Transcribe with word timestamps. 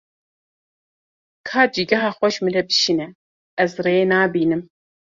Ka 1.47 1.61
cîgeha 1.73 2.09
xwe 2.17 2.27
ji 2.33 2.39
min 2.43 2.53
re 2.55 2.61
bişîne, 2.67 3.07
ez 3.63 3.71
rêyê 3.85 4.05
nabînim. 4.11 4.61